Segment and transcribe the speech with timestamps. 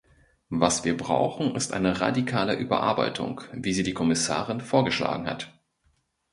[0.49, 5.53] Was wir brauchen, ist eine radikale Überarbeitung, wie sie die Kommissarin vorgeschlagen hat.